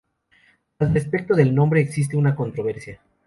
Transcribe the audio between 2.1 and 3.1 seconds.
una controversia.